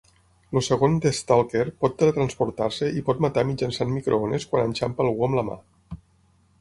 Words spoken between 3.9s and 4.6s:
microones